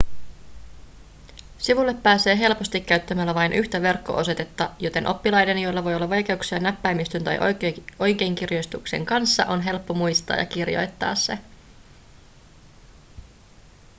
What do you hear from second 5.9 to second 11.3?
olla vaikeuksia näppäimistön tai oikeinkirjoituksen kanssa on helppo muistaa ja kirjoittaa